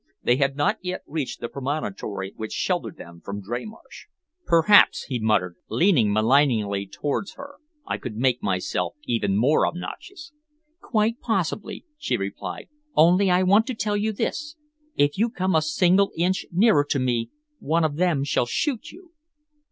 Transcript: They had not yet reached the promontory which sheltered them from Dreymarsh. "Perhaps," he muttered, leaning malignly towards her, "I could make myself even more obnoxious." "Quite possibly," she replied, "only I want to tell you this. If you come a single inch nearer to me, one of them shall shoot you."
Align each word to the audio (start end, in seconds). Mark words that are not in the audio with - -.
They 0.23 0.37
had 0.37 0.55
not 0.55 0.77
yet 0.81 1.03
reached 1.05 1.41
the 1.41 1.47
promontory 1.47 2.33
which 2.35 2.53
sheltered 2.53 2.97
them 2.97 3.21
from 3.23 3.39
Dreymarsh. 3.39 4.07
"Perhaps," 4.47 5.03
he 5.03 5.19
muttered, 5.19 5.57
leaning 5.69 6.11
malignly 6.11 6.87
towards 6.87 7.33
her, 7.35 7.57
"I 7.85 7.99
could 7.99 8.15
make 8.15 8.41
myself 8.41 8.95
even 9.03 9.37
more 9.37 9.67
obnoxious." 9.67 10.31
"Quite 10.81 11.19
possibly," 11.21 11.85
she 11.99 12.17
replied, 12.17 12.67
"only 12.95 13.29
I 13.29 13.43
want 13.43 13.67
to 13.67 13.75
tell 13.75 13.95
you 13.95 14.11
this. 14.11 14.55
If 14.95 15.19
you 15.19 15.29
come 15.29 15.53
a 15.53 15.61
single 15.61 16.11
inch 16.17 16.47
nearer 16.51 16.83
to 16.89 16.97
me, 16.97 17.29
one 17.59 17.83
of 17.83 17.97
them 17.97 18.23
shall 18.23 18.47
shoot 18.47 18.89
you." 18.89 19.11